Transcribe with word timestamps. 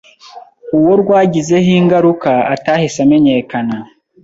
uwo 0.77 0.91
rwagizeho 1.01 1.69
ingaruka 1.79 2.31
atahise 2.55 2.97
amenyekana. 3.05 3.75